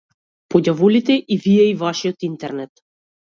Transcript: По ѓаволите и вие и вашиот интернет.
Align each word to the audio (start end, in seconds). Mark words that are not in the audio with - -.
По 0.53 0.61
ѓаволите 0.61 1.17
и 1.35 1.37
вие 1.43 1.67
и 1.73 1.75
вашиот 1.83 2.27
интернет. 2.31 2.83